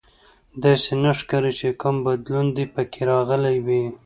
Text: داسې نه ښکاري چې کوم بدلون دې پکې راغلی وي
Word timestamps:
داسې 0.63 0.91
نه 1.03 1.11
ښکاري 1.19 1.53
چې 1.59 1.67
کوم 1.81 1.95
بدلون 2.05 2.45
دې 2.55 2.65
پکې 2.73 3.01
راغلی 3.11 3.57
وي 3.65 3.83